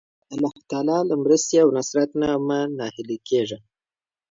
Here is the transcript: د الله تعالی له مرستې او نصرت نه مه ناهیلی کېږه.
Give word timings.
د 0.27 0.29
الله 0.33 0.53
تعالی 0.71 0.99
له 1.09 1.15
مرستې 1.23 1.55
او 1.63 1.69
نصرت 1.77 2.09
نه 2.21 2.29
مه 2.47 2.59
ناهیلی 2.77 3.17
کېږه. 3.27 3.57